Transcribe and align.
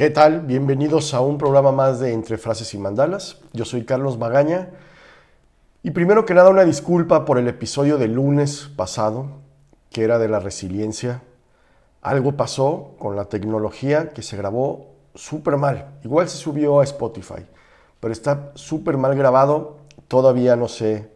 ¿Qué 0.00 0.08
tal? 0.08 0.40
Bienvenidos 0.40 1.12
a 1.12 1.20
un 1.20 1.36
programa 1.36 1.72
más 1.72 2.00
de 2.00 2.14
Entre 2.14 2.38
Frases 2.38 2.72
y 2.72 2.78
Mandalas. 2.78 3.36
Yo 3.52 3.66
soy 3.66 3.84
Carlos 3.84 4.16
Magaña. 4.16 4.70
Y 5.82 5.90
primero 5.90 6.24
que 6.24 6.32
nada 6.32 6.48
una 6.48 6.64
disculpa 6.64 7.26
por 7.26 7.36
el 7.36 7.46
episodio 7.48 7.98
del 7.98 8.14
lunes 8.14 8.70
pasado, 8.74 9.26
que 9.90 10.02
era 10.02 10.18
de 10.18 10.28
la 10.28 10.40
resiliencia. 10.40 11.20
Algo 12.00 12.32
pasó 12.32 12.94
con 12.98 13.14
la 13.14 13.26
tecnología 13.26 14.08
que 14.08 14.22
se 14.22 14.38
grabó 14.38 14.86
súper 15.14 15.58
mal. 15.58 15.90
Igual 16.02 16.30
se 16.30 16.38
subió 16.38 16.80
a 16.80 16.84
Spotify, 16.84 17.44
pero 18.00 18.10
está 18.10 18.52
súper 18.54 18.96
mal 18.96 19.14
grabado. 19.14 19.80
Todavía 20.08 20.56
no 20.56 20.68
sé 20.68 21.10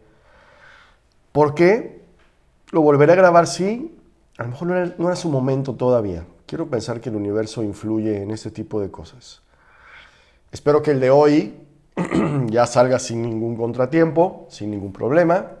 por 1.31 1.55
qué. 1.55 2.03
Lo 2.69 2.81
volveré 2.81 3.13
a 3.13 3.15
grabar, 3.15 3.47
sí. 3.47 3.97
A 4.37 4.43
lo 4.43 4.49
mejor 4.49 4.67
no 4.67 4.75
era, 4.75 4.95
no 4.99 5.07
era 5.07 5.15
su 5.15 5.31
momento 5.31 5.73
todavía. 5.73 6.23
Quiero 6.45 6.69
pensar 6.69 7.01
que 7.01 7.09
el 7.09 7.15
universo 7.15 7.63
influye 7.63 8.21
en 8.21 8.31
este 8.31 8.51
tipo 8.51 8.79
de 8.79 8.91
cosas. 8.91 9.41
Espero 10.51 10.81
que 10.81 10.91
el 10.91 10.99
de 10.99 11.09
hoy 11.09 11.55
ya 12.47 12.67
salga 12.67 12.99
sin 12.99 13.21
ningún 13.21 13.55
contratiempo, 13.55 14.45
sin 14.49 14.71
ningún 14.71 14.93
problema. 14.93 15.53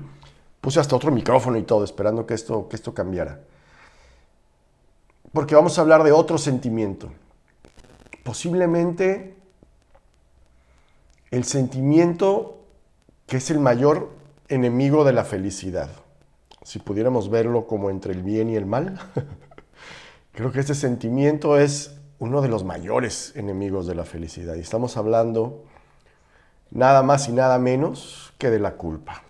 Puse 0.60 0.80
hasta 0.80 0.96
otro 0.96 1.10
micrófono 1.10 1.58
y 1.58 1.64
todo, 1.64 1.84
esperando 1.84 2.24
que 2.26 2.34
esto, 2.34 2.68
que 2.68 2.76
esto 2.76 2.94
cambiara. 2.94 3.40
Porque 5.32 5.54
vamos 5.54 5.78
a 5.78 5.82
hablar 5.82 6.02
de 6.02 6.12
otro 6.12 6.38
sentimiento. 6.38 7.10
Posiblemente 8.22 9.36
el 11.30 11.44
sentimiento 11.44 12.58
que 13.26 13.38
es 13.38 13.50
el 13.50 13.58
mayor 13.58 14.10
enemigo 14.48 15.04
de 15.04 15.12
la 15.12 15.24
felicidad. 15.24 15.90
Si 16.62 16.78
pudiéramos 16.78 17.30
verlo 17.30 17.66
como 17.66 17.90
entre 17.90 18.12
el 18.12 18.22
bien 18.22 18.50
y 18.50 18.56
el 18.56 18.66
mal. 18.66 19.00
Creo 20.32 20.50
que 20.50 20.60
este 20.60 20.74
sentimiento 20.74 21.58
es 21.58 22.00
uno 22.18 22.40
de 22.40 22.48
los 22.48 22.64
mayores 22.64 23.32
enemigos 23.36 23.86
de 23.86 23.94
la 23.94 24.04
felicidad. 24.04 24.54
Y 24.54 24.60
estamos 24.60 24.96
hablando 24.96 25.64
nada 26.70 27.02
más 27.02 27.28
y 27.28 27.32
nada 27.32 27.58
menos 27.58 28.32
que 28.38 28.48
de 28.48 28.58
la 28.58 28.72
culpa, 28.72 29.22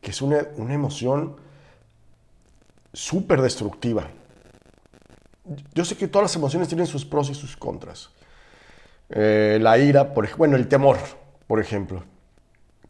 que 0.00 0.12
es 0.12 0.22
una, 0.22 0.38
emoción 0.56 1.36
súper 2.92 3.42
destructiva. 3.42 4.08
Yo 5.74 5.84
sé 5.84 5.96
que 5.96 6.06
todas 6.06 6.26
las 6.26 6.36
emociones 6.36 6.68
tienen 6.68 6.86
sus 6.86 7.04
pros 7.04 7.30
y 7.30 7.34
sus 7.34 7.56
contras. 7.56 8.10
Eh, 9.08 9.58
la 9.60 9.78
ira, 9.78 10.14
por, 10.14 10.28
bueno, 10.36 10.54
el 10.54 10.68
temor, 10.68 10.98
por 11.48 11.58
ejemplo. 11.58 12.04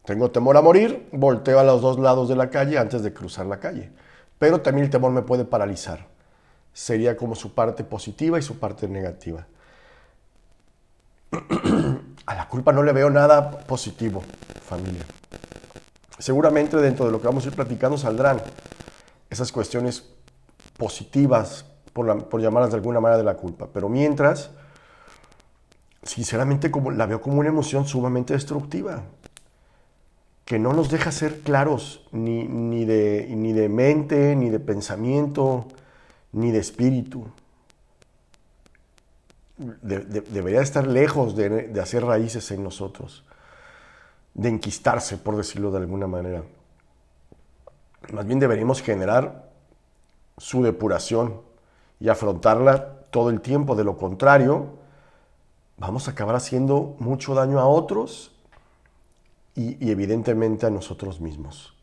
Tengo 0.05 0.31
temor 0.31 0.59
a 0.59 0.61
morir, 0.61 1.09
volteo 1.13 1.59
a 1.59 1.65
los 1.65 1.81
dos 1.81 1.99
lados 1.99 2.29
de 2.29 2.37
la 2.37 2.51
calle 2.51 2.77
antes 2.77 3.03
de 3.03 3.15
cruzar 3.15 3.47
la 3.47 3.61
calle. 3.61 3.93
Pero 4.39 4.61
también 4.61 4.85
el 4.85 4.91
temor 4.91 5.13
me 5.13 5.23
puede 5.23 5.47
paralizar 5.47 6.18
sería 6.79 7.17
como 7.17 7.35
su 7.35 7.55
parte 7.55 7.83
positiva 7.83 8.39
y 8.39 8.43
su 8.43 8.61
parte 8.61 8.87
negativa. 8.87 9.49
A 12.27 12.35
la 12.37 12.49
culpa 12.49 12.73
no 12.73 12.85
le 12.85 12.93
veo 12.93 13.11
nada 13.11 13.51
positivo, 13.51 14.23
familia. 14.65 15.03
Seguramente 16.21 16.77
dentro 16.77 17.07
de 17.07 17.11
lo 17.11 17.21
que 17.21 17.27
vamos 17.27 17.45
a 17.45 17.49
ir 17.49 17.57
platicando 17.57 17.99
saldrán 17.99 18.41
esas 19.29 19.51
cuestiones 19.51 20.05
positivas, 20.77 21.65
por, 21.93 22.29
por 22.29 22.41
llamarlas 22.41 22.71
de 22.71 22.77
alguna 22.77 23.01
manera, 23.01 23.19
de 23.19 23.25
la 23.25 23.35
culpa. 23.35 23.69
Pero 23.75 23.89
mientras, 23.89 24.53
sinceramente 26.05 26.71
como, 26.71 26.93
la 26.93 27.07
veo 27.07 27.21
como 27.21 27.41
una 27.41 27.49
emoción 27.49 27.89
sumamente 27.89 28.35
destructiva, 28.35 29.03
que 30.45 30.61
no 30.61 30.73
nos 30.73 30.91
deja 30.91 31.11
ser 31.11 31.41
claros 31.41 32.07
ni, 32.13 32.45
ni, 32.45 32.85
de, 32.85 33.27
ni 33.31 33.53
de 33.53 33.69
mente, 33.69 34.37
ni 34.37 34.49
de 34.49 34.61
pensamiento, 34.61 35.67
ni 36.33 36.51
de 36.51 36.59
espíritu. 36.59 37.27
debería 39.57 40.61
estar 40.61 40.87
lejos 40.87 41.35
de, 41.35 41.81
hacer 41.81 42.05
raíces 42.05 42.51
en 42.53 42.63
nosotros, 42.63 43.25
de 44.35 44.49
enquistarse, 44.51 45.17
por 45.17 45.37
decirlo 45.37 45.71
de 45.71 45.79
alguna 45.79 46.07
manera. 46.07 46.45
Más 48.13 48.27
bien 48.27 48.39
deberíamos 48.39 48.83
generar 48.83 49.51
su 50.37 50.63
depuración 50.63 51.43
y 51.99 52.09
afrontarla 52.09 53.01
todo 53.11 53.31
el 53.31 53.41
tiempo. 53.41 53.75
De 53.75 53.83
lo 53.83 53.97
contrario, 53.97 54.79
vamos 55.77 56.07
a 56.07 56.13
acabar 56.13 56.37
haciendo 56.37 56.95
mucho 57.01 57.35
daño 57.35 57.59
a 57.59 57.67
otros 57.67 58.33
y, 59.57 59.85
y, 59.85 59.91
evidentemente 59.91 60.67
a 60.67 60.71
nosotros 60.71 61.21
mismos. 61.21 61.75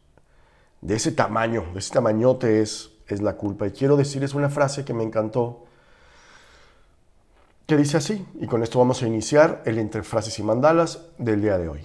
De 0.80 0.96
ese 0.96 1.12
tamaño, 1.12 1.66
de 1.74 1.80
ese 1.80 1.94
tamañote 1.94 2.62
es 2.62 2.94
es 3.08 3.22
la 3.22 3.34
culpa. 3.34 3.68
Y 3.68 3.72
quiero 3.72 3.98
decirles 3.98 4.34
una 4.34 4.50
frase 4.50 4.84
que 4.84 4.94
me 4.94 5.04
encantó, 5.04 5.66
que 7.68 7.78
dice 7.78 7.98
así, 7.98 8.26
y 8.40 8.48
con 8.48 8.64
esto 8.64 8.80
vamos 8.80 9.02
a 9.04 9.08
iniciar 9.08 9.62
el 9.66 9.80
entre 9.80 10.04
frases 10.04 10.38
y 10.40 10.44
mandalas 10.44 11.02
del 11.18 11.42
día 11.42 11.58
de 11.58 11.70
hoy. 11.70 11.82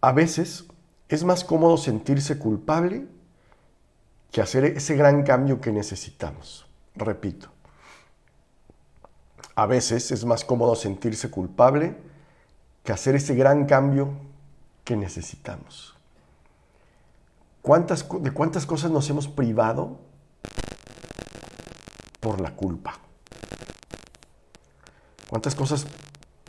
A 0.00 0.12
veces 0.12 0.64
es 1.08 1.24
más 1.24 1.44
cómodo 1.44 1.76
sentirse 1.76 2.38
culpable 2.38 3.06
que 4.30 4.40
hacer 4.40 4.64
ese 4.64 4.96
gran 4.96 5.22
cambio 5.22 5.60
que 5.60 5.72
necesitamos. 5.72 6.66
Repito, 6.96 7.48
a 9.54 9.66
veces 9.66 10.10
es 10.10 10.24
más 10.24 10.44
cómodo 10.44 10.74
sentirse 10.74 11.30
culpable 11.30 11.96
que 12.82 12.92
hacer 12.92 13.14
ese 13.14 13.34
gran 13.34 13.66
cambio 13.66 14.12
que 14.84 14.96
necesitamos. 14.96 15.93
¿De 17.64 18.30
cuántas 18.32 18.66
cosas 18.66 18.90
nos 18.90 19.08
hemos 19.08 19.26
privado 19.26 19.98
por 22.20 22.42
la 22.42 22.54
culpa? 22.54 22.98
¿Cuántas 25.30 25.54
cosas 25.54 25.86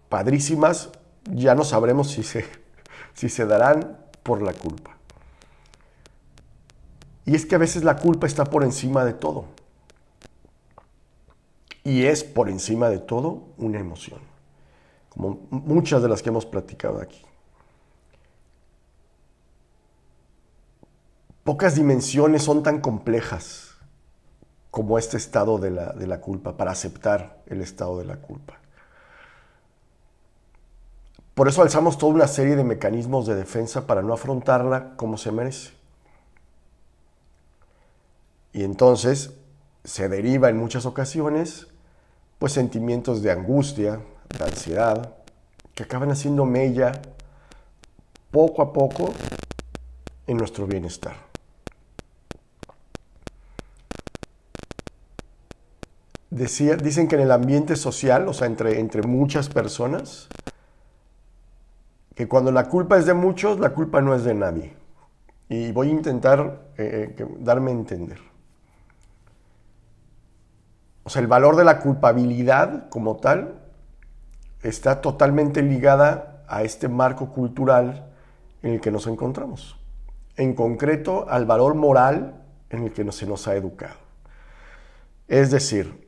padrísimas 0.09 0.89
ya 1.31 1.55
no 1.55 1.63
sabremos 1.63 2.11
si 2.11 2.23
se, 2.23 2.45
si 3.13 3.29
se 3.29 3.45
darán 3.45 3.97
por 4.23 4.41
la 4.41 4.51
culpa? 4.51 4.97
Y 7.25 7.33
es 7.33 7.45
que 7.45 7.55
a 7.55 7.59
veces 7.59 7.85
la 7.85 7.95
culpa 7.95 8.27
está 8.27 8.43
por 8.43 8.65
encima 8.65 9.05
de 9.05 9.13
todo. 9.13 9.45
Y 11.85 12.03
es 12.03 12.25
por 12.25 12.49
encima 12.49 12.89
de 12.89 12.99
todo 12.99 13.43
una 13.57 13.79
emoción, 13.79 14.19
como 15.09 15.47
muchas 15.49 16.01
de 16.01 16.09
las 16.09 16.21
que 16.21 16.29
hemos 16.29 16.45
platicado 16.45 16.99
aquí. 16.99 17.23
Pocas 21.45 21.75
dimensiones 21.75 22.41
son 22.41 22.63
tan 22.63 22.81
complejas 22.81 23.75
como 24.71 24.97
este 24.97 25.15
estado 25.15 25.59
de 25.59 25.69
la, 25.69 25.93
de 25.93 26.07
la 26.07 26.19
culpa, 26.19 26.57
para 26.57 26.71
aceptar 26.71 27.37
el 27.45 27.61
estado 27.61 27.99
de 27.99 28.05
la 28.05 28.15
culpa. 28.15 28.57
Por 31.35 31.47
eso 31.47 31.61
alzamos 31.61 31.99
toda 31.99 32.15
una 32.15 32.27
serie 32.27 32.55
de 32.55 32.63
mecanismos 32.63 33.27
de 33.27 33.35
defensa 33.35 33.85
para 33.85 34.01
no 34.01 34.11
afrontarla 34.11 34.95
como 34.95 35.19
se 35.19 35.31
merece. 35.31 35.73
Y 38.51 38.63
entonces 38.63 39.35
se 39.83 40.09
deriva 40.09 40.49
en 40.49 40.57
muchas 40.57 40.87
ocasiones 40.87 41.67
pues 42.39 42.53
sentimientos 42.53 43.21
de 43.21 43.31
angustia, 43.31 44.01
de 44.35 44.43
ansiedad, 44.43 45.13
que 45.75 45.83
acaban 45.83 46.09
haciendo 46.09 46.43
mella 46.45 47.03
poco 48.31 48.63
a 48.63 48.73
poco 48.73 49.13
en 50.25 50.37
nuestro 50.37 50.65
bienestar. 50.65 51.34
Dicen 56.29 57.07
que 57.07 57.15
en 57.15 57.21
el 57.21 57.31
ambiente 57.31 57.75
social, 57.75 58.27
o 58.27 58.33
sea, 58.33 58.47
entre, 58.47 58.79
entre 58.79 59.03
muchas 59.03 59.49
personas, 59.49 60.27
que 62.15 62.27
cuando 62.27 62.51
la 62.51 62.67
culpa 62.69 62.97
es 62.97 63.05
de 63.05 63.13
muchos, 63.13 63.59
la 63.59 63.71
culpa 63.71 64.01
no 64.01 64.15
es 64.15 64.23
de 64.23 64.33
nadie. 64.33 64.73
Y 65.49 65.71
voy 65.71 65.89
a 65.89 65.91
intentar 65.91 66.69
eh, 66.77 67.15
eh, 67.17 67.27
darme 67.39 67.71
a 67.71 67.73
entender. 67.73 68.19
O 71.03 71.09
sea, 71.09 71.21
el 71.21 71.27
valor 71.27 71.55
de 71.55 71.65
la 71.65 71.79
culpabilidad 71.79 72.89
como 72.89 73.17
tal 73.17 73.61
está 74.63 75.01
totalmente 75.01 75.61
ligada 75.61 76.43
a 76.47 76.63
este 76.63 76.87
marco 76.87 77.29
cultural 77.29 78.11
en 78.63 78.73
el 78.73 78.81
que 78.81 78.91
nos 78.91 79.05
encontramos. 79.05 79.77
En 80.37 80.55
concreto, 80.55 81.27
al 81.29 81.45
valor 81.45 81.75
moral 81.75 82.41
en 82.69 82.83
el 82.83 82.91
que 82.91 83.09
se 83.11 83.27
nos 83.27 83.47
ha 83.47 83.55
educado. 83.55 83.95
Es 85.27 85.51
decir, 85.51 86.04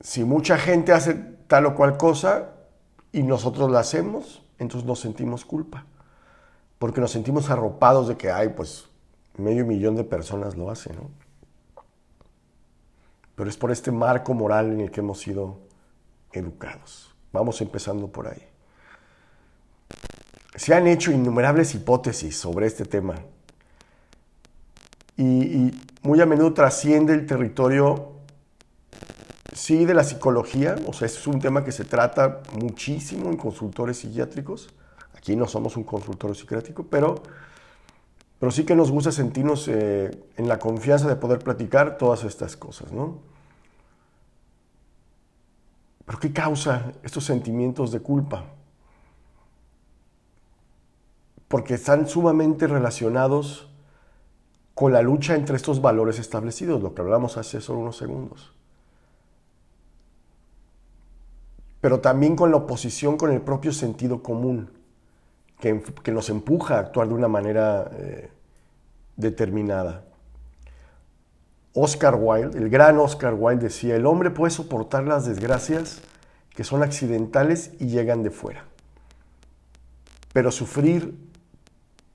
si 0.00 0.24
mucha 0.24 0.56
gente 0.58 0.92
hace 0.92 1.14
tal 1.46 1.66
o 1.66 1.74
cual 1.74 1.96
cosa 1.96 2.52
y 3.12 3.22
nosotros 3.22 3.70
la 3.70 3.80
hacemos, 3.80 4.42
entonces 4.58 4.86
nos 4.86 5.00
sentimos 5.00 5.44
culpa. 5.44 5.84
Porque 6.78 7.00
nos 7.00 7.10
sentimos 7.10 7.50
arropados 7.50 8.08
de 8.08 8.16
que 8.16 8.30
hay, 8.30 8.48
pues, 8.50 8.88
medio 9.36 9.66
millón 9.66 9.96
de 9.96 10.04
personas 10.04 10.56
lo 10.56 10.70
hacen, 10.70 10.96
¿no? 10.96 11.10
Pero 13.34 13.48
es 13.48 13.56
por 13.56 13.70
este 13.70 13.90
marco 13.90 14.34
moral 14.34 14.72
en 14.72 14.80
el 14.80 14.90
que 14.90 15.00
hemos 15.00 15.20
sido 15.20 15.58
educados. 16.32 17.14
Vamos 17.32 17.60
empezando 17.60 18.08
por 18.08 18.28
ahí. 18.28 18.46
Se 20.54 20.74
han 20.74 20.86
hecho 20.86 21.10
innumerables 21.10 21.74
hipótesis 21.74 22.36
sobre 22.36 22.66
este 22.66 22.84
tema 22.84 23.14
y, 25.16 25.24
y 25.24 25.80
muy 26.02 26.20
a 26.20 26.26
menudo 26.26 26.52
trasciende 26.52 27.14
el 27.14 27.26
territorio 27.26 28.19
sí 29.60 29.84
de 29.84 29.92
la 29.92 30.04
psicología, 30.04 30.76
o 30.86 30.94
sea, 30.94 31.04
es 31.04 31.26
un 31.26 31.38
tema 31.38 31.62
que 31.62 31.70
se 31.70 31.84
trata 31.84 32.40
muchísimo 32.58 33.28
en 33.28 33.36
consultores 33.36 33.98
psiquiátricos. 33.98 34.70
Aquí 35.14 35.36
no 35.36 35.46
somos 35.46 35.76
un 35.76 35.84
consultorio 35.84 36.34
psiquiátrico, 36.34 36.84
pero, 36.84 37.22
pero 38.38 38.50
sí 38.50 38.64
que 38.64 38.74
nos 38.74 38.90
gusta 38.90 39.12
sentirnos 39.12 39.68
eh, 39.68 40.10
en 40.38 40.48
la 40.48 40.58
confianza 40.58 41.08
de 41.08 41.16
poder 41.16 41.40
platicar 41.40 41.98
todas 41.98 42.24
estas 42.24 42.56
cosas, 42.56 42.90
¿no? 42.90 43.18
¿Pero 46.06 46.18
qué 46.18 46.32
causa 46.32 46.92
estos 47.02 47.24
sentimientos 47.24 47.92
de 47.92 48.00
culpa? 48.00 48.46
Porque 51.48 51.74
están 51.74 52.08
sumamente 52.08 52.66
relacionados 52.66 53.68
con 54.72 54.94
la 54.94 55.02
lucha 55.02 55.34
entre 55.34 55.56
estos 55.56 55.82
valores 55.82 56.18
establecidos, 56.18 56.82
lo 56.82 56.94
que 56.94 57.02
hablamos 57.02 57.36
hace 57.36 57.60
solo 57.60 57.80
unos 57.80 57.98
segundos. 57.98 58.54
Pero 61.80 62.00
también 62.00 62.36
con 62.36 62.50
la 62.50 62.58
oposición 62.58 63.16
con 63.16 63.32
el 63.32 63.40
propio 63.40 63.72
sentido 63.72 64.22
común, 64.22 64.70
que, 65.58 66.12
nos 66.12 66.30
empuja 66.30 66.76
a 66.76 66.80
actuar 66.80 67.08
de 67.08 67.14
una 67.14 67.28
manera 67.28 67.90
eh, 67.92 68.30
determinada. 69.16 70.04
Oscar 71.74 72.16
Wilde, 72.18 72.58
el 72.58 72.68
gran 72.68 72.98
Oscar 72.98 73.34
Wilde 73.34 73.64
decía, 73.64 73.94
el 73.94 74.06
hombre 74.06 74.30
puede 74.30 74.50
soportar 74.50 75.04
las 75.04 75.26
desgracias 75.26 76.00
que 76.50 76.64
son 76.64 76.82
accidentales 76.82 77.72
y 77.78 77.86
llegan 77.86 78.22
de 78.22 78.30
fuera, 78.30 78.64
pero 80.32 80.50
sufrir 80.50 81.14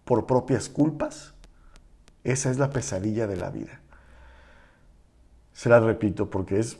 por 0.03 0.25
propias 0.25 0.67
culpas 0.67 1.35
esa 2.25 2.49
es 2.49 2.57
la 2.57 2.71
pesadilla 2.71 3.27
de 3.27 3.37
la 3.37 3.51
vida. 3.51 3.79
Se 5.53 5.69
la 5.69 5.79
repito 5.79 6.29
porque 6.29 6.59
es, 6.59 6.79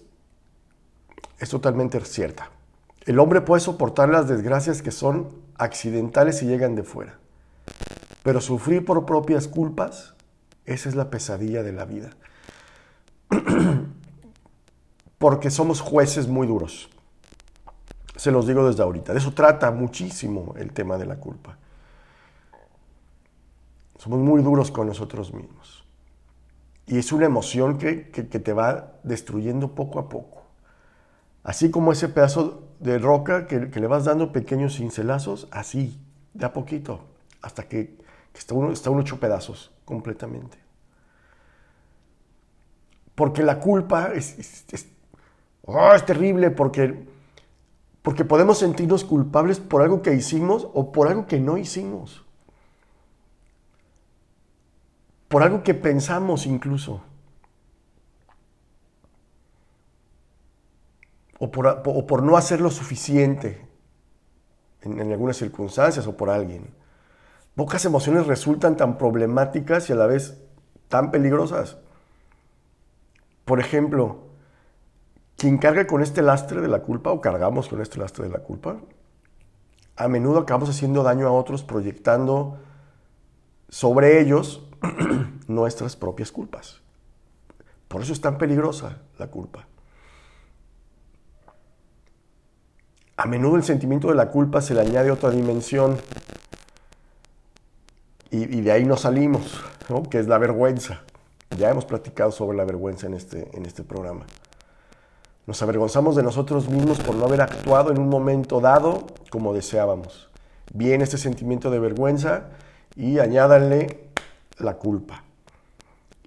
es 1.39 1.49
totalmente 1.49 2.03
cierta. 2.03 2.49
El 3.05 3.19
hombre 3.19 3.41
puede 3.41 3.61
soportar 3.61 4.09
las 4.09 4.27
desgracias 4.27 4.81
que 4.81 4.91
son 4.91 5.29
accidentales 5.57 6.41
y 6.41 6.47
llegan 6.47 6.75
de 6.75 6.83
fuera. 6.83 7.19
Pero 8.23 8.41
sufrir 8.41 8.83
por 8.83 9.05
propias 9.05 9.47
culpas, 9.47 10.15
esa 10.65 10.89
es 10.89 10.95
la 10.95 11.11
pesadilla 11.11 11.61
de 11.61 11.71
la 11.71 11.85
vida. 11.85 12.09
Porque 15.19 15.51
somos 15.51 15.81
jueces 15.81 16.27
muy 16.27 16.47
duros. 16.47 16.89
Se 18.15 18.31
los 18.31 18.47
digo 18.47 18.67
desde 18.67 18.81
ahorita. 18.81 19.13
De 19.13 19.19
eso 19.19 19.33
trata 19.33 19.69
muchísimo 19.71 20.55
el 20.57 20.73
tema 20.73 20.97
de 20.97 21.05
la 21.05 21.17
culpa. 21.17 21.57
Somos 23.97 24.19
muy 24.19 24.41
duros 24.41 24.71
con 24.71 24.87
nosotros 24.87 25.33
mismos. 25.33 25.85
Y 26.87 26.97
es 26.97 27.11
una 27.11 27.25
emoción 27.25 27.77
que, 27.77 27.95
te 27.95 28.53
va 28.53 28.93
destruyendo 29.03 29.73
poco 29.75 29.99
a 29.99 30.09
poco. 30.09 30.43
Así 31.43 31.71
como 31.71 31.91
ese 31.91 32.09
pedazo 32.09 32.64
de 32.79 32.97
roca 32.97 33.47
que, 33.47 33.59
le 33.59 33.87
vas 33.87 34.05
dando 34.05 34.31
pequeños 34.31 34.75
cincelazos, 34.75 35.47
así, 35.51 35.99
de 36.33 36.45
a 36.45 36.53
poquito, 36.53 37.01
hasta 37.41 37.63
que, 37.67 37.97
está, 38.33 38.53
uno, 38.53 38.71
está 38.71 38.89
uno 38.89 39.01
hecho 39.01 39.19
pedazos 39.19 39.71
completamente. 39.85 40.57
Porque 43.15 43.43
la 43.43 43.59
culpa 43.59 44.11
es, 44.13 44.65
oh, 45.63 45.93
es 45.93 46.05
terrible, 46.05 46.51
porque, 46.51 47.07
porque 48.01 48.25
podemos 48.25 48.59
sentirnos 48.59 49.05
culpables 49.05 49.59
por 49.59 49.81
algo 49.81 50.01
que 50.01 50.13
hicimos 50.13 50.67
o 50.73 50.91
por 50.91 51.07
algo 51.07 51.27
que 51.27 51.39
no 51.39 51.57
hicimos. 51.57 52.25
por 55.27 55.43
algo 55.43 55.63
que 55.63 55.73
pensamos 55.73 56.45
incluso. 56.45 57.01
O 61.45 62.07
por, 62.07 62.23
no 62.23 62.37
hacer 62.37 62.59
lo 62.59 62.71
suficiente 62.71 63.67
en, 64.81 64.99
en, 64.99 65.11
algunas 65.11 65.37
circunstancias 65.37 66.07
o 66.07 66.17
por 66.17 66.29
alguien. 66.29 66.73
Pocas 67.55 67.85
emociones 67.85 68.25
resultan 68.25 68.75
tan 68.77 68.97
problemáticas 68.97 69.89
y 69.89 69.93
a 69.93 69.95
la 69.95 70.07
vez 70.07 70.41
tan 70.87 71.11
peligrosas. 71.11 71.77
Por 73.45 73.59
ejemplo, 73.59 74.23
quien 75.37 75.59
carga 75.59 75.85
con 75.85 76.01
este 76.01 76.23
lastre 76.23 76.61
de 76.61 76.67
la 76.67 76.79
culpa 76.79 77.11
o 77.11 77.21
cargamos 77.21 77.67
con 77.67 77.79
este 77.79 77.99
lastre 77.99 78.25
de 78.25 78.31
la 78.31 78.39
culpa, 78.39 78.77
a 79.95 80.07
menudo 80.07 80.39
acabamos 80.39 80.69
haciendo 80.69 81.03
daño 81.03 81.27
a 81.27 81.31
otros 81.31 81.63
proyectando 81.63 82.57
sobre 83.69 84.19
ellos 84.19 84.67
nuestras 85.47 85.95
propias 85.95 86.31
culpas. 86.31 86.81
Por 87.87 88.01
eso 88.01 88.13
es 88.13 88.21
tan 88.21 88.39
peligrosa 88.39 88.97
la 89.19 89.27
culpa. 89.27 89.67
A 93.17 93.27
menudo 93.27 93.55
el 93.55 93.63
sentimiento 93.63 94.09
de 94.09 94.15
la 94.15 94.29
culpa 94.29 94.61
se 94.61 94.73
le 94.73 94.81
añade 94.81 95.09
otra 95.09 95.29
dimensión 95.29 95.97
y, 98.29 98.59
de 98.61 98.71
ahí 98.73 98.83
nos 98.83 99.01
salimos, 99.01 99.61
que 100.09 100.19
es 100.19 100.27
la 100.27 100.37
vergüenza. 100.37 101.03
Ya 101.57 101.69
hemos 101.69 101.85
platicado 101.85 102.31
sobre 102.31 102.57
la 102.57 102.65
vergüenza 102.65 103.07
en 103.07 103.13
este, 103.13 103.49
en 103.53 103.65
este 103.65 103.83
programa. 103.83 104.25
Nos 105.47 105.61
avergonzamos 105.61 106.17
de 106.17 106.23
nosotros 106.23 106.67
mismos 106.67 106.99
por 106.99 107.15
no 107.15 107.25
haber 107.25 107.39
actuado 107.39 107.91
en 107.91 107.99
un 107.99 108.09
momento 108.09 108.59
dado 108.59 109.05
como 109.29 109.53
deseábamos. 109.53 110.29
Viene 110.73 111.05
este 111.05 111.17
sentimiento 111.17 111.69
de 111.69 111.79
vergüenza 111.79 112.49
y 112.97 113.19
añádanle 113.19 114.09
la 114.57 114.73
culpa. 114.73 115.23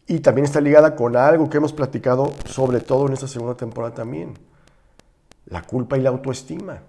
Y 0.07 0.21
también 0.21 0.47
está 0.47 0.63
ligada 0.63 0.97
con 0.97 1.17
algo 1.17 1.51
que 1.51 1.59
hemos 1.59 1.75
platicado 1.75 2.33
sobre 2.47 2.81
todo 2.81 3.07
en 3.09 3.13
esta 3.13 3.29
segunda 3.29 3.57
temporada 3.57 3.95
también. 3.95 4.48
La 5.51 5.63
culpa 5.63 5.97
y 5.97 6.03
la 6.03 6.11
autoestima. 6.11 6.83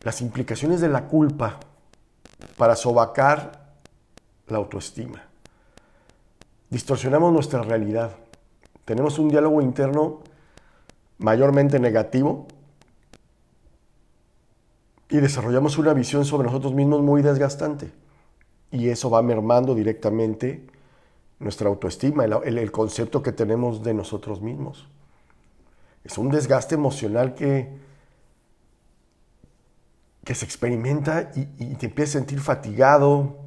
Las 0.00 0.20
implicaciones 0.20 0.80
de 0.80 0.88
la 0.88 1.06
culpa 1.06 1.60
para 2.56 2.76
sobacar 2.76 3.74
la 4.48 4.58
autoestima. 4.58 5.22
Distorsionamos 6.70 7.32
nuestra 7.32 7.62
realidad. 7.62 8.16
Tenemos 8.84 9.18
un 9.18 9.28
diálogo 9.28 9.62
interno 9.62 10.22
mayormente 11.18 11.78
negativo 11.78 12.46
y 15.08 15.18
desarrollamos 15.18 15.78
una 15.78 15.92
visión 15.92 16.24
sobre 16.24 16.46
nosotros 16.46 16.74
mismos 16.74 17.02
muy 17.02 17.22
desgastante 17.22 17.92
y 18.72 18.88
eso 18.88 19.10
va 19.10 19.22
mermando 19.22 19.74
directamente 19.74 20.66
nuestra 21.38 21.68
autoestima, 21.68 22.24
el, 22.24 22.72
concepto 22.72 23.22
que 23.22 23.32
tenemos 23.32 23.82
de 23.82 23.94
nosotros 23.94 24.40
mismos. 24.40 24.88
Es 26.04 26.18
un 26.18 26.30
desgaste 26.30 26.74
emocional 26.74 27.34
que, 27.34 27.78
que 30.24 30.34
se 30.34 30.44
experimenta 30.44 31.30
y, 31.34 31.48
y 31.58 31.74
te 31.76 31.86
empiezas 31.86 32.16
a 32.16 32.18
sentir 32.18 32.40
fatigado, 32.40 33.38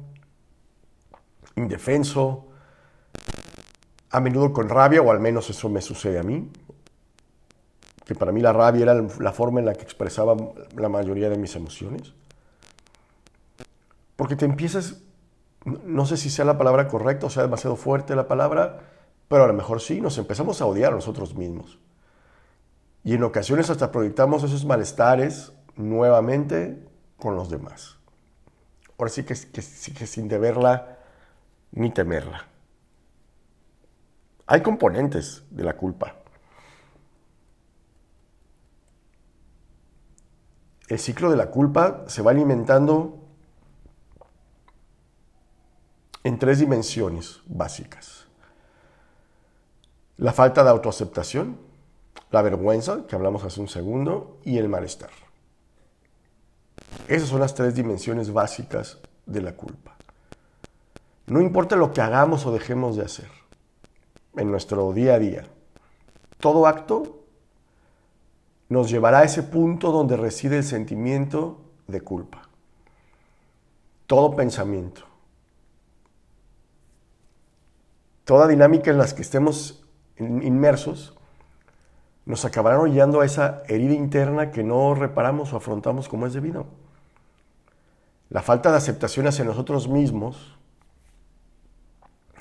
indefenso, 1.54 2.48
a 4.10 4.20
menudo 4.20 4.52
con 4.52 4.68
rabia, 4.68 5.02
o 5.02 5.10
al 5.10 5.20
menos 5.20 5.50
eso 5.50 5.68
me 5.68 5.82
sucede 5.82 6.18
a 6.18 6.22
mí, 6.22 6.50
que 8.04 8.14
para 8.14 8.32
mí 8.32 8.40
la 8.40 8.52
rabia 8.52 8.84
era 8.84 8.94
la 8.94 9.32
forma 9.32 9.60
en 9.60 9.66
la 9.66 9.74
que 9.74 9.82
expresaba 9.82 10.36
la 10.76 10.88
mayoría 10.88 11.28
de 11.28 11.36
mis 11.36 11.54
emociones. 11.56 12.14
Porque 14.16 14.36
te 14.36 14.46
empiezas 14.46 15.02
no 15.66 16.06
sé 16.06 16.16
si 16.16 16.30
sea 16.30 16.44
la 16.44 16.58
palabra 16.58 16.88
correcta 16.88 17.26
o 17.26 17.30
sea 17.30 17.42
demasiado 17.42 17.76
fuerte 17.76 18.14
la 18.14 18.28
palabra, 18.28 18.80
pero 19.28 19.44
a 19.44 19.46
lo 19.46 19.52
mejor 19.52 19.80
sí, 19.80 20.00
nos 20.00 20.16
empezamos 20.18 20.60
a 20.60 20.66
odiar 20.66 20.92
a 20.92 20.96
nosotros 20.96 21.34
mismos. 21.34 21.78
Y 23.06 23.14
en 23.14 23.22
ocasiones 23.22 23.70
hasta 23.70 23.92
proyectamos 23.92 24.42
esos 24.42 24.64
malestares 24.64 25.52
nuevamente 25.76 26.84
con 27.16 27.36
los 27.36 27.48
demás. 27.48 27.98
Ahora 28.98 29.12
sí 29.12 29.22
que, 29.22 29.36
sin 29.36 30.26
deberla 30.26 30.98
ni 31.70 31.92
temerla. 31.92 32.48
Hay 34.48 34.60
componentes 34.60 35.44
de 35.50 35.62
la 35.62 35.76
culpa. 35.76 36.16
El 40.88 40.98
ciclo 40.98 41.30
de 41.30 41.36
la 41.36 41.48
culpa 41.52 42.06
se 42.08 42.22
va 42.22 42.32
alimentando 42.32 43.24
en 46.24 46.40
tres 46.40 46.58
dimensiones 46.58 47.40
básicas. 47.46 48.26
La 50.16 50.32
falta 50.32 50.64
de 50.64 50.70
autoaceptación, 50.70 51.75
la 52.30 52.42
vergüenza, 52.42 53.06
que 53.06 53.14
hablamos 53.14 53.44
hace 53.44 53.60
un 53.60 53.68
segundo, 53.68 54.38
y 54.44 54.58
el 54.58 54.68
malestar. 54.68 55.10
Esas 57.08 57.28
son 57.28 57.40
las 57.40 57.54
tres 57.54 57.74
dimensiones 57.74 58.32
básicas 58.32 58.98
de 59.26 59.42
la 59.42 59.52
culpa. 59.52 59.96
No 61.26 61.40
importa 61.40 61.76
lo 61.76 61.92
que 61.92 62.00
hagamos 62.00 62.46
o 62.46 62.52
dejemos 62.52 62.96
de 62.96 63.04
hacer 63.04 63.28
en 64.36 64.50
nuestro 64.50 64.92
día 64.92 65.14
a 65.14 65.18
día, 65.18 65.46
todo 66.38 66.66
acto 66.66 67.24
nos 68.68 68.90
llevará 68.90 69.20
a 69.20 69.24
ese 69.24 69.42
punto 69.42 69.92
donde 69.92 70.16
reside 70.16 70.58
el 70.58 70.64
sentimiento 70.64 71.60
de 71.86 72.00
culpa. 72.00 72.42
Todo 74.06 74.36
pensamiento, 74.36 75.02
toda 78.24 78.46
dinámica 78.46 78.90
en 78.90 78.98
las 78.98 79.14
que 79.14 79.22
estemos 79.22 79.84
inmersos 80.18 81.15
nos 82.26 82.44
acabarán 82.44 82.80
orillando 82.80 83.20
a 83.20 83.24
esa 83.24 83.62
herida 83.68 83.94
interna 83.94 84.50
que 84.50 84.64
no 84.64 84.94
reparamos 84.94 85.52
o 85.52 85.56
afrontamos 85.56 86.08
como 86.08 86.26
es 86.26 86.32
debido. 86.32 86.66
La 88.28 88.42
falta 88.42 88.72
de 88.72 88.76
aceptación 88.76 89.28
hacia 89.28 89.44
nosotros 89.44 89.88
mismos 89.88 90.58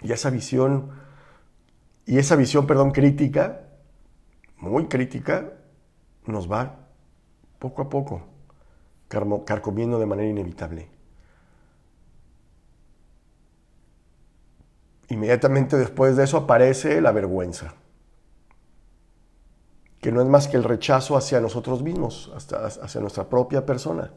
y 0.01 0.11
esa 0.11 0.31
visión, 0.31 0.89
y 2.07 2.17
esa 2.17 2.35
visión, 2.35 2.65
perdón, 2.65 2.91
crítica, 2.91 3.61
muy 4.57 4.87
crítica, 4.87 5.53
nos 6.25 6.51
va 6.51 6.77
poco 7.59 7.83
a 7.83 7.89
poco 7.89 8.23
carcomiendo 9.07 9.99
de 9.99 10.05
manera 10.07 10.27
inevitable. 10.27 10.89
Inmediatamente 15.09 15.77
después 15.77 16.15
de 16.15 16.23
eso 16.23 16.37
aparece 16.37 16.99
la 17.01 17.11
vergüenza 17.11 17.75
que 20.05 20.11
no 20.11 20.21
es 20.21 20.27
más 20.27 20.47
que 20.47 20.55
el 20.55 20.63
rechazo 20.63 21.17
hacia 21.17 21.41
nosotros 21.41 21.81
mismos, 21.81 22.31
hacia 22.35 23.01
nuestra 23.01 23.27
propia 23.27 23.65
persona. 23.65 24.11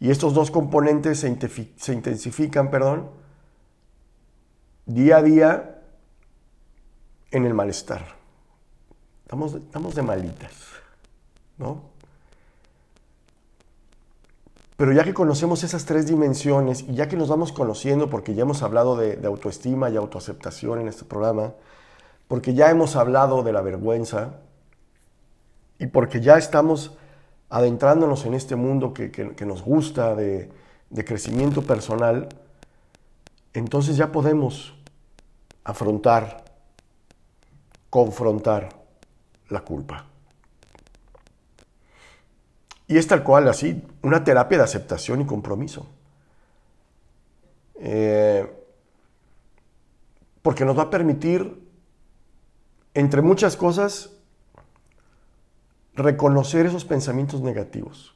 Y 0.00 0.10
estos 0.10 0.34
dos 0.34 0.50
componentes 0.50 1.20
se, 1.20 1.28
intensifican, 1.28 2.68
perdón, 2.68 3.08
día 4.84 5.18
a 5.18 5.22
día 5.22 5.82
en 7.30 7.46
el 7.46 7.54
malestar. 7.54 8.16
Estamos, 9.22 9.54
estamos 9.54 9.94
de 9.94 10.02
malitas, 10.02 10.54
¿no? 11.56 11.84
Pero 14.76 14.90
ya 14.90 15.04
que 15.04 15.14
conocemos 15.14 15.62
esas 15.62 15.84
tres 15.84 16.08
dimensiones 16.08 16.82
y 16.82 16.94
ya 16.96 17.06
que 17.06 17.16
nos 17.16 17.28
vamos 17.28 17.52
conociendo, 17.52 18.10
porque 18.10 18.34
ya 18.34 18.42
hemos 18.42 18.64
hablado 18.64 18.96
de, 18.96 19.14
de 19.14 19.26
autoestima 19.28 19.88
y 19.88 19.96
autoaceptación 19.96 20.80
en 20.80 20.88
este 20.88 21.04
programa, 21.04 21.52
porque 22.32 22.54
ya 22.54 22.70
hemos 22.70 22.96
hablado 22.96 23.42
de 23.42 23.52
la 23.52 23.60
vergüenza 23.60 24.36
y 25.78 25.88
porque 25.88 26.22
ya 26.22 26.38
estamos 26.38 26.96
adentrándonos 27.50 28.24
en 28.24 28.32
este 28.32 28.56
mundo 28.56 28.94
que, 28.94 29.44
nos 29.44 29.62
gusta 29.62 30.14
de, 30.14 30.50
de 30.88 31.04
crecimiento 31.04 31.60
personal, 31.60 32.30
entonces 33.52 33.98
ya 33.98 34.10
podemos 34.12 34.74
afrontar, 35.62 36.42
confrontar 37.90 38.70
la 39.50 39.60
culpa. 39.60 40.06
Y 42.88 42.96
es 42.96 43.06
tal 43.06 43.22
cual, 43.22 43.46
así, 43.46 43.84
una 44.00 44.24
terapia 44.24 44.56
de 44.56 44.64
aceptación 44.64 45.20
y 45.20 45.26
compromiso. 45.26 45.86
Eh, 47.74 48.50
porque 50.40 50.64
nos 50.64 50.78
va 50.78 50.84
a 50.84 50.90
permitir 50.90 51.61
entre 52.94 53.22
muchas 53.22 53.56
cosas, 53.56 54.10
reconocer 55.94 56.66
esos 56.66 56.84
pensamientos 56.84 57.40
negativos, 57.40 58.14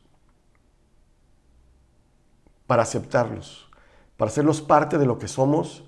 para 2.66 2.83
aceptarlos, 2.83 3.71
para 4.16 4.30
hacerlos 4.30 4.61
parte 4.61 4.99
de 4.99 5.06
lo 5.06 5.18
que 5.18 5.28
somos 5.28 5.85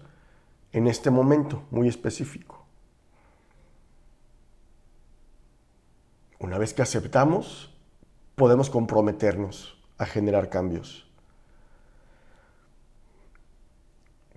en 0.73 0.87
este 0.87 1.11
momento 1.11 1.65
muy 1.71 1.89
específico. 1.89 2.65
Una 6.39 6.57
vez 6.57 6.73
que 6.73 6.83
aceptamos, 6.83 7.75
podemos 8.37 8.71
comprometernos 8.71 9.77
a 9.99 10.07
generar 10.07 10.49
cambios. 10.49 11.07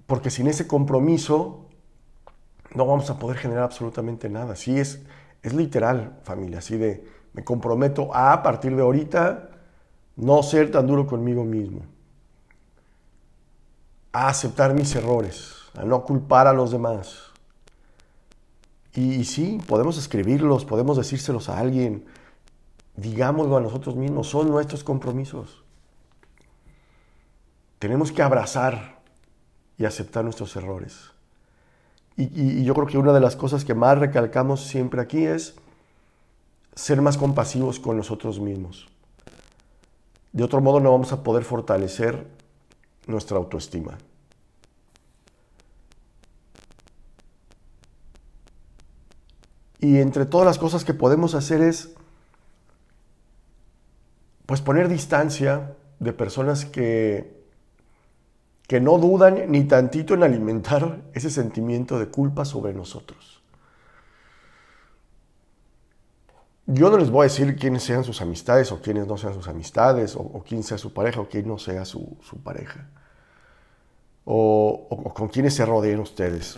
Porque 0.08 0.32
sin 0.32 0.48
ese 0.48 0.68
compromiso 0.68 1.70
no 2.74 2.86
vamos 2.86 3.10
a 3.10 3.20
poder 3.20 3.38
generar 3.38 3.64
absolutamente 3.64 4.30
nada. 4.30 4.56
Sí, 4.56 4.80
es, 4.80 5.02
es 5.42 5.54
literal, 5.54 6.20
familia, 6.24 6.60
así 6.60 6.78
de 6.78 7.22
me 7.34 7.44
comprometo 7.44 8.14
a, 8.14 8.42
partir 8.44 8.76
de 8.76 8.82
ahorita, 8.82 9.50
no 10.18 10.44
ser 10.44 10.72
tan 10.72 10.88
duro 10.88 11.08
conmigo 11.08 11.44
mismo, 11.44 11.82
a 14.12 14.28
aceptar 14.28 14.74
mis 14.74 14.94
errores, 14.96 15.56
a 15.76 15.84
no 15.84 16.04
culpar 16.04 16.48
a 16.48 16.54
los 16.54 16.72
demás. 16.72 17.32
Y, 18.94 19.24
sí, 19.24 19.62
podemos 19.68 19.98
escribirlos, 19.98 20.66
podemos 20.66 20.98
decírselos 20.98 21.48
a 21.48 21.58
alguien, 21.58 22.06
digámoslo 22.98 23.56
a 23.56 23.62
nosotros 23.62 23.96
mismos, 23.96 24.28
son 24.28 24.50
nuestros 24.50 24.84
compromisos. 24.84 25.64
Tenemos 27.80 28.12
que 28.12 28.22
abrazar 28.22 29.00
y 29.78 29.86
aceptar 29.86 30.26
nuestros 30.26 30.56
errores. 30.58 31.12
Y, 32.30 32.64
yo 32.64 32.74
creo 32.74 32.88
que 32.88 32.98
una 32.98 33.14
de 33.14 33.20
las 33.20 33.36
cosas 33.36 33.66
que 33.66 33.74
más 33.74 33.98
recalcamos 33.98 34.62
siempre 34.62 35.02
aquí 35.02 35.26
es 35.26 35.56
ser 36.76 37.02
más 37.02 37.18
compasivos 37.18 37.80
con 37.80 37.98
nosotros 37.98 38.40
mismos. 38.40 38.88
De 40.32 40.44
otro 40.44 40.62
modo 40.62 40.80
no 40.80 40.92
vamos 40.92 41.12
a 41.12 41.24
poder 41.24 41.44
fortalecer 41.44 42.28
nuestra 43.08 43.38
autoestima. 43.38 43.98
Y 49.80 49.98
entre 49.98 50.26
todas 50.26 50.46
las 50.46 50.60
cosas 50.60 50.86
que 50.86 50.94
podemos 50.94 51.34
hacer 51.34 51.62
es 51.62 51.90
pues 54.46 54.62
poner 54.62 54.90
distancia 54.90 55.76
de 56.00 56.14
personas 56.14 56.66
que 56.66 57.41
que 58.72 58.80
no 58.80 58.98
dudan 59.00 59.52
ni 59.52 59.66
tantito 59.66 60.14
en 60.14 60.24
alimentar 60.24 61.02
ese 61.14 61.30
sentimiento 61.30 62.00
de 62.00 62.08
culpa 62.08 62.46
sobre 62.46 62.74
nosotros. 62.74 63.44
Yo 66.68 66.90
no 66.90 66.98
les 66.98 67.10
voy 67.10 67.20
a 67.20 67.24
decir 67.24 67.58
quiénes 67.58 67.84
sean 67.84 68.06
sus 68.06 68.22
amistades 68.22 68.72
o 68.72 68.82
quiénes 68.82 69.08
no 69.08 69.18
sean 69.18 69.34
sus 69.34 69.50
amistades, 69.50 70.16
o, 70.16 70.42
quién 70.48 70.64
sea 70.64 70.78
su 70.78 70.94
pareja 70.94 71.20
o 71.20 71.28
quién 71.28 71.50
no 71.50 71.58
sea 71.58 71.84
su, 71.84 72.18
pareja, 72.46 72.88
o, 74.24 74.88
con 75.14 75.28
quiénes 75.28 75.54
se 75.54 75.66
rodeen 75.66 76.00
ustedes, 76.00 76.58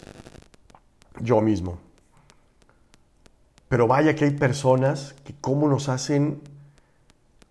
yo 1.19 1.41
mismo. 1.41 1.79
Pero 3.69 3.87
vaya 3.87 4.13
que 4.13 4.25
hay 4.25 4.31
personas 4.37 5.15
que 5.23 5.33
cómo 5.41 5.67
nos 5.67 5.89
hacen, 5.89 6.43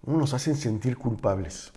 cómo 0.04 0.18
nos 0.18 0.34
hacen 0.34 0.54
sentir 0.54 0.96
culpables. 0.96 1.72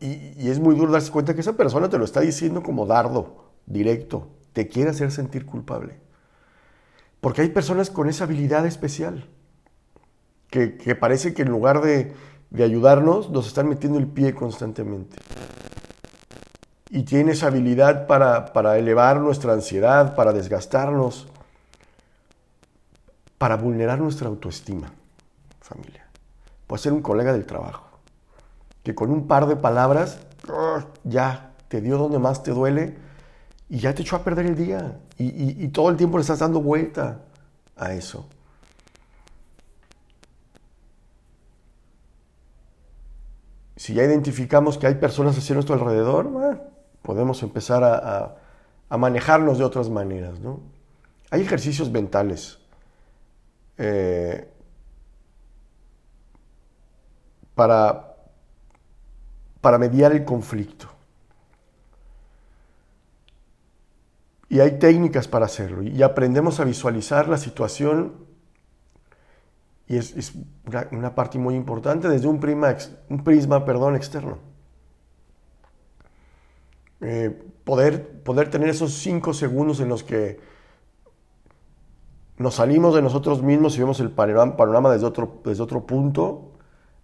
Y, 0.00 0.48
es 0.48 0.58
muy 0.58 0.74
duro 0.74 0.92
darse 0.92 1.10
cuenta 1.10 1.34
que 1.34 1.42
esa 1.42 1.56
persona 1.56 1.88
te 1.88 1.98
lo 1.98 2.04
está 2.04 2.20
diciendo 2.20 2.62
como 2.62 2.86
dardo, 2.86 3.50
directo, 3.66 4.28
te 4.52 4.66
quiere 4.68 4.90
hacer 4.90 5.12
sentir 5.12 5.44
culpable. 5.44 5.98
Porque 7.20 7.42
hay 7.42 7.50
personas 7.50 7.90
con 7.90 8.08
esa 8.08 8.24
habilidad 8.24 8.64
especial, 8.66 9.28
que, 10.48 10.96
parece 10.98 11.34
que 11.34 11.42
en 11.42 11.50
lugar 11.50 11.82
de, 11.82 12.14
ayudarnos, 12.58 13.30
nos 13.30 13.46
están 13.46 13.68
metiendo 13.68 13.98
el 13.98 14.06
pie 14.06 14.34
constantemente. 14.34 15.18
Y 16.88 17.04
tiene 17.04 17.32
esa 17.32 17.48
habilidad 17.48 18.06
para, 18.06 18.52
para 18.52 18.78
elevar 18.78 19.20
nuestra 19.20 19.52
ansiedad, 19.52 20.16
para 20.16 20.32
desgastarnos, 20.32 21.28
para 23.38 23.56
vulnerar 23.56 24.00
nuestra 24.00 24.28
autoestima, 24.28 24.92
familia. 25.60 26.08
Puede 26.66 26.82
ser 26.82 26.92
un 26.92 27.02
colega 27.02 27.32
del 27.32 27.46
trabajo 27.46 27.89
que 28.82 28.94
con 28.94 29.10
un 29.10 29.26
par 29.26 29.46
de 29.46 29.56
palabras 29.56 30.18
¡ah! 30.48 30.86
ya 31.04 31.52
te 31.68 31.80
dio 31.80 31.98
donde 31.98 32.18
más 32.18 32.42
te 32.42 32.50
duele 32.50 32.96
y 33.68 33.78
ya 33.78 33.94
te 33.94 34.02
echó 34.02 34.16
a 34.16 34.24
perder 34.24 34.46
el 34.46 34.56
día. 34.56 34.98
Y, 35.16 35.68
todo 35.68 35.90
el 35.90 35.96
tiempo 35.96 36.18
le 36.18 36.22
estás 36.22 36.40
dando 36.40 36.60
vuelta 36.60 37.20
a 37.76 37.92
eso. 37.92 38.26
Si 43.76 43.94
ya 43.94 44.02
identificamos 44.02 44.76
que 44.76 44.86
hay 44.86 44.96
personas 44.96 45.38
así 45.38 45.52
a 45.52 45.54
nuestro 45.54 45.74
alrededor, 45.74 46.28
podemos 47.02 47.42
empezar 47.42 47.84
a, 47.84 48.36
manejarnos 48.96 49.58
de 49.58 49.64
otras 49.64 49.88
maneras. 49.88 50.40
¿no? 50.40 50.60
Hay 51.30 51.42
ejercicios 51.42 51.90
mentales. 51.90 52.58
Eh, 53.78 54.52
para, 57.54 58.09
para 59.60 59.78
mediar 59.78 60.12
el 60.12 60.24
conflicto. 60.24 60.88
Y 64.48 64.60
hay 64.60 64.78
técnicas 64.78 65.28
para 65.28 65.46
hacerlo. 65.46 65.82
Y 65.82 66.02
aprendemos 66.02 66.58
a 66.60 66.64
visualizar 66.64 67.28
la 67.28 67.38
situación, 67.38 68.14
y 69.86 69.96
es, 69.96 70.34
una, 70.90 71.14
parte 71.14 71.38
muy 71.38 71.54
importante, 71.54 72.08
desde 72.08 72.26
un, 72.26 72.40
un 73.08 73.24
prisma 73.24 73.64
perdón, 73.64 73.96
externo. 73.96 74.38
Eh, 77.00 77.30
poder, 77.64 78.22
poder 78.22 78.50
tener 78.50 78.68
esos 78.68 78.92
cinco 78.92 79.32
segundos 79.32 79.80
en 79.80 79.88
los 79.88 80.02
que 80.02 80.40
nos 82.36 82.56
salimos 82.56 82.94
de 82.94 83.02
nosotros 83.02 83.42
mismos 83.42 83.76
y 83.76 83.80
vemos 83.80 84.00
el 84.00 84.10
panorama, 84.10 84.56
panorama 84.56 84.92
desde, 84.92 85.06
otro, 85.06 85.40
desde 85.44 85.62
otro 85.62 85.86
punto, 85.86 86.52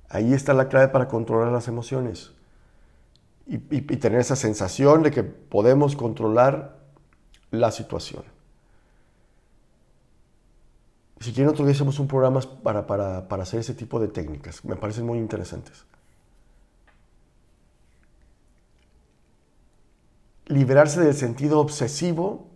ahí 0.09 0.33
está 0.33 0.55
la 0.55 0.69
clave 0.69 0.89
para 0.89 1.09
controlar 1.09 1.53
las 1.53 1.69
emociones 1.69 2.37
y, 3.47 3.59
tener 3.59 4.21
esa 4.21 4.37
sensación 4.37 5.03
de 5.03 5.11
que 5.11 5.23
podemos 5.23 5.95
controlar 5.95 6.79
la 7.51 7.71
situación. 7.71 8.25
Si 11.21 11.33
quieren, 11.33 11.51
otro 11.51 11.65
día 11.65 11.75
hacemos 11.75 11.99
un 11.99 12.09
programa 12.09 12.41
para, 12.63 12.87
para, 12.87 13.29
para 13.29 13.43
hacer 13.45 13.61
ese 13.61 13.75
tipo 13.75 14.01
de 14.01 14.09
técnicas. 14.09 14.65
Me 14.65 14.77
parecen 14.77 15.07
muy 15.07 15.19
interesantes. 15.19 15.85
Liberarse 20.47 21.01
del 21.01 21.15
sentido 21.15 21.61
obsesivo 21.61 22.49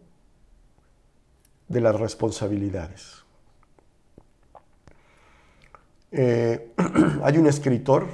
de 1.69 1.81
las 1.81 1.99
responsabilidades. 1.99 3.25
Eh, 6.13 6.73
hay 7.23 7.39
un 7.39 7.47
escritor 7.47 8.09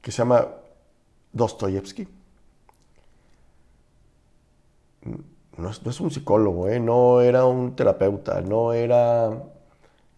que 0.00 0.10
se 0.10 0.18
llama 0.18 0.48
Dostoyevsky. 1.36 2.08
No 5.58 5.70
es, 5.70 6.00
un 6.00 6.10
psicólogo, 6.10 6.68
¿eh? 6.68 6.80
no 6.80 7.20
era 7.20 7.46
un 7.46 7.76
terapeuta, 7.76 8.40
no 8.40 8.72
era 8.72 9.30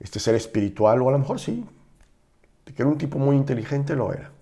este 0.01 0.19
ser 0.19 0.35
espiritual, 0.35 1.01
o 1.03 1.09
a 1.09 1.13
lo 1.13 1.19
mejor 1.19 1.39
sí, 1.39 1.65
que 2.65 2.83
era 2.83 2.89
un 2.89 2.99
tipo 2.99 3.19
muy 3.19 3.37
inteligente, 3.37 3.95
lo 3.95 4.13
era. 4.13 4.33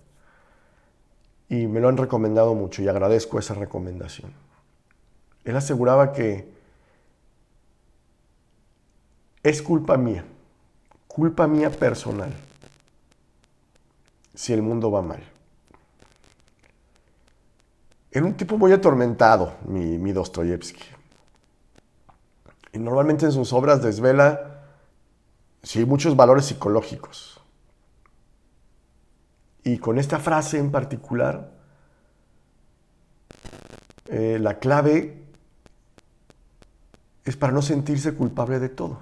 Y 1.49 1.67
me 1.67 1.79
lo 1.79 1.89
han 1.89 1.97
recomendado 1.97 2.55
mucho 2.55 2.81
y 2.81 2.87
agradezco 2.87 3.37
esa 3.39 3.53
recomendación. 3.53 4.31
Él 5.43 5.55
aseguraba 5.55 6.13
que 6.13 6.49
es 9.43 9.61
culpa 9.61 9.97
mía, 9.97 10.25
culpa 11.07 11.47
mía 11.47 11.69
personal, 11.69 12.33
si 14.33 14.53
el 14.53 14.61
mundo 14.61 14.91
va 14.91 15.01
mal. 15.01 15.36
Era 18.17 18.25
un 18.25 18.33
tipo 18.33 18.57
muy 18.57 18.71
atormentado, 18.71 19.57
mi, 19.67 19.99
mi 19.99 20.11
Dostoyevsky. 20.11 20.83
Y 22.73 22.79
normalmente 22.79 23.25
en 23.25 23.31
sus 23.31 23.53
obras 23.53 23.83
desvela, 23.83 24.63
sí, 25.61 25.85
muchos 25.85 26.15
valores 26.15 26.45
psicológicos. 26.45 27.39
Y 29.63 29.77
con 29.77 29.99
esta 29.99 30.17
frase 30.17 30.57
en 30.57 30.71
particular, 30.71 31.51
eh, 34.07 34.39
la 34.41 34.57
clave 34.57 35.23
es 37.23 37.37
para 37.37 37.53
no 37.53 37.61
sentirse 37.61 38.15
culpable 38.15 38.57
de 38.57 38.69
todo. 38.69 38.97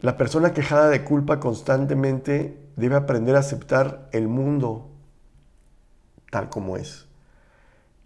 La 0.00 0.18
persona 0.18 0.52
quejada 0.52 0.90
de 0.90 1.04
culpa 1.04 1.40
constantemente 1.40 2.68
debe 2.76 2.96
aprender 2.96 3.34
a 3.36 3.38
aceptar 3.38 4.10
el 4.12 4.28
mundo 4.28 4.91
tal 6.32 6.48
como 6.48 6.78
es, 6.78 7.06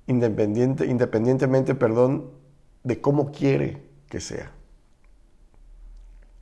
independiente, 0.09 0.85
independientemente, 0.85 1.77
perdón, 1.77 2.33
de 2.83 3.01
cómo 3.01 3.31
quiere 3.31 3.85
que 4.09 4.21
sea. 4.21 4.51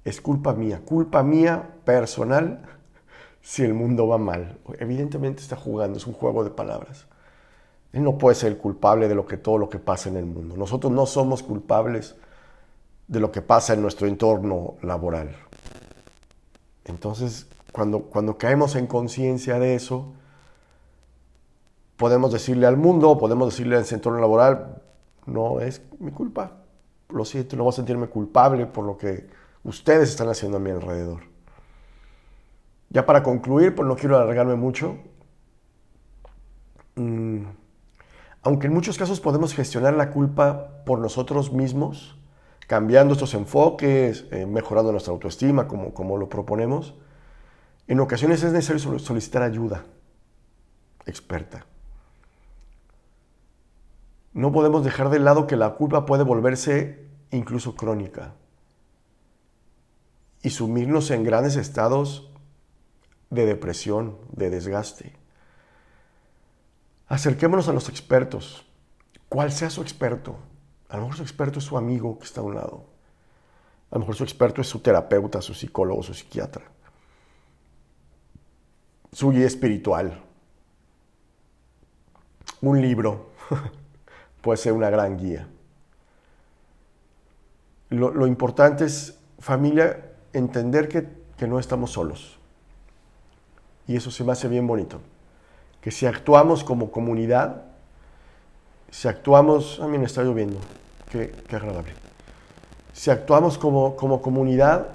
Es 0.03 0.23
culpa 0.23 0.55
mía, 0.55 0.81
culpa 0.83 1.23
mía 1.23 1.75
personal 1.85 2.63
si 3.43 3.65
el 3.65 3.75
mundo 3.75 4.09
va 4.09 4.17
mal. 4.17 4.57
Evidentemente 4.79 5.43
está 5.43 5.57
jugando, 5.57 5.99
es 5.99 6.07
un 6.07 6.15
juego 6.15 6.43
de 6.43 6.49
palabras. 6.49 7.05
Él 7.93 8.03
no 8.03 8.17
puede 8.17 8.35
ser 8.35 8.57
culpable 8.57 9.07
de 9.07 9.37
todo 9.37 9.59
lo 9.59 9.69
que 9.69 9.79
pasa 9.79 10.09
en 10.09 10.17
el 10.17 10.25
mundo. 10.25 10.57
Nosotros 10.57 10.91
no 10.91 11.05
somos 11.05 11.43
culpables 11.43 12.15
de 13.09 13.21
lo 13.21 13.31
que 13.31 13.43
pasa 13.43 13.75
en 13.75 13.83
nuestro 13.83 14.07
entorno 14.07 14.77
laboral. 14.81 15.37
Entonces, 16.87 17.47
cuando, 17.73 18.05
cuando 18.05 18.39
caemos 18.39 18.75
en 18.75 18.87
conciencia 18.87 19.59
de 19.59 19.75
eso, 19.75 20.15
podemos 21.97 22.33
decirle 22.33 22.67
al 22.67 22.77
mundo, 22.77 23.19
podemos 23.19 23.51
decirle 23.51 23.77
al 23.77 23.85
entorno 23.91 24.21
laboral, 24.21 24.83
no 25.27 25.61
es 25.61 25.83
mi 25.99 26.11
culpa. 26.11 26.53
Lo 27.09 27.25
siento, 27.25 27.57
no 27.57 27.65
voy 27.65 27.71
a 27.71 27.77
sentirme 27.77 28.09
culpable 28.09 28.67
por 28.67 28.85
lo 28.85 28.97
que 28.97 29.29
ustedes 29.63 30.11
están 30.11 30.29
haciendo 30.29 30.57
a 30.57 30.61
mi 30.61 30.71
alrededor. 30.71 31.23
Ya 32.91 33.07
para 33.07 33.23
concluir, 33.23 33.75
pues 33.75 33.89
no 33.89 33.97
quiero 33.97 34.17
alargarme 34.17 34.57
mucho. 34.57 34.97
Mm, 36.97 37.45
aunque 38.43 38.67
en 38.67 38.75
muchos 38.75 38.99
casos 38.99 39.21
podemos 39.21 39.55
gestionar 39.55 39.95
la 39.95 40.11
culpa 40.11 40.85
por 40.85 40.99
nosotros 40.99 41.53
mismos, 41.53 42.19
cambiando 42.67 43.15
estos 43.15 43.35
enfoques, 43.35 44.27
eh, 44.31 44.47
mejorando 44.47 44.93
nuestra 44.93 45.13
autoestima 45.13 45.67
como, 45.67 45.93
como 45.95 46.17
lo 46.19 46.29
proponemos, 46.29 46.95
en 47.87 48.01
ocasiones 48.01 48.43
es 48.43 48.53
necesario 48.53 48.99
solicitar 48.99 49.43
ayuda 49.43 49.85
experta. 51.07 51.67
No 54.35 54.51
podemos 54.51 54.85
dejar 54.85 55.11
de 55.11 55.21
lado 55.21 55.47
que 55.47 55.57
la 55.57 55.75
culpa 55.75 56.07
puede 56.07 56.25
volverse 56.25 57.07
incluso 57.31 57.77
crónica 57.77 58.35
y 60.43 60.51
sumirnos 60.51 61.11
en 61.13 61.23
grandes 61.23 61.57
estados 61.57 62.31
de 63.31 63.47
depresión, 63.47 64.19
de 64.33 64.51
desgaste. 64.51 65.17
Acerquémonos 67.07 67.69
a 67.69 67.73
los 67.73 67.89
expertos, 67.89 68.67
cual 69.29 69.53
sea 69.53 69.71
su 69.71 69.83
experto, 69.83 70.37
a 70.89 70.97
lo 70.97 71.03
mejor 71.03 71.17
su 71.17 71.23
experto 71.23 71.61
es 71.61 71.65
su 71.65 71.79
amigo 71.79 72.19
que 72.19 72.25
está 72.25 72.41
a 72.41 72.45
un 72.45 72.57
lado. 72.57 72.85
A 73.91 73.95
lo 73.95 74.01
mejor 74.01 74.17
su 74.17 74.25
experto 74.25 74.61
es 74.61 74.69
su 74.69 74.81
terapeuta, 74.81 75.41
su 75.43 75.55
psicólogo, 75.55 76.03
su 76.03 76.13
psiquiatra. 76.13 76.65
Su 79.13 79.31
guía 79.31 79.47
espiritual. 79.47 80.23
Un 82.61 82.83
libro 82.83 83.31
puede 84.45 84.59
ser 84.59 84.75
una 84.75 84.91
gran 84.91 85.17
guía. 85.17 85.49
Lo, 87.89 88.27
importante 88.27 88.85
es, 88.85 89.19
familia, 89.39 90.13
entender 90.35 90.89
que, 90.89 91.09
que 91.39 91.47
no 91.47 91.59
estamos 91.59 91.93
solos. 91.93 92.39
Y 93.87 93.97
eso 93.97 94.11
se 94.11 94.23
me 94.23 94.33
hace 94.33 94.49
bien 94.49 94.67
bonito. 94.67 95.01
Que 95.81 95.91
si 95.91 96.05
actuamos 96.05 96.63
como 96.63 96.91
comunidad, 96.91 97.63
si 98.91 99.09
actuamos, 99.09 99.81
a 99.81 99.89
mí 99.89 99.97
me 99.97 100.05
está 100.05 100.23
lloviendo, 100.23 100.59
Qué, 101.11 101.33
agradable. 101.49 101.93
Si 102.93 103.11
actuamos 103.11 103.57
como, 103.57 103.97
como 103.97 104.21
comunidad, 104.21 104.89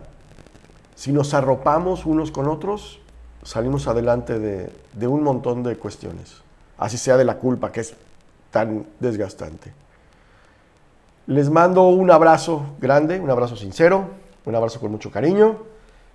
si 0.96 1.12
nos 1.12 1.34
arropamos 1.34 2.06
unos 2.06 2.32
con 2.32 2.48
otros, 2.48 3.00
salimos 3.44 3.88
adelante 3.88 4.38
de, 4.38 4.72
de 4.94 5.08
un 5.08 5.24
montón 5.24 5.64
de 5.64 5.76
cuestiones. 5.78 6.42
Así 6.78 6.98
sea 6.98 7.18
de 7.18 7.26
la 7.26 7.38
culpa, 7.38 7.72
que 7.72 7.80
es 7.80 7.96
tan 8.52 8.86
desgastante. 9.00 9.74
Les 11.28 11.50
mando 11.50 11.88
un 11.90 12.10
abrazo 12.10 12.76
grande, 12.80 13.20
un 13.20 13.30
abrazo 13.30 13.56
sincero, 13.56 14.08
un 14.46 14.56
abrazo 14.56 14.80
con 14.80 14.92
mucho 14.92 15.12
cariño 15.12 15.58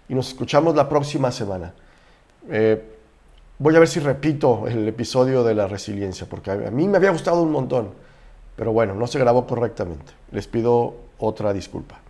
y 0.08 0.14
nos 0.14 0.28
escuchamos 0.28 0.74
la 0.74 0.88
próxima 0.88 1.30
semana. 1.30 1.72
Eh, 2.50 2.82
voy 3.58 3.76
a 3.76 3.78
ver 3.78 3.88
si 3.88 4.00
repito 4.00 4.66
el 4.66 4.88
episodio 4.88 5.44
de 5.44 5.54
la 5.54 5.66
resiliencia, 5.66 6.26
porque 6.28 6.50
a 6.50 6.70
mí 6.70 6.88
me 6.88 6.96
había 6.96 7.10
gustado 7.10 7.42
un 7.42 7.52
montón. 7.52 7.90
Pero 8.56 8.72
bueno, 8.72 8.94
no 8.94 9.06
se 9.06 9.18
grabó 9.18 9.46
correctamente. 9.46 10.12
Les 10.30 10.46
pido 10.46 10.94
otra 11.18 11.52
disculpa. 11.52 12.00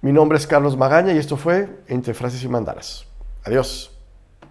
Mi 0.00 0.12
nombre 0.12 0.38
es 0.38 0.46
Carlos 0.46 0.76
Magaña 0.76 1.12
y 1.12 1.18
esto 1.18 1.36
fue 1.36 1.68
Entre 1.88 2.14
Frases 2.14 2.42
y 2.44 2.48
Mandalas. 2.48 3.06
Adiós. 3.44 3.97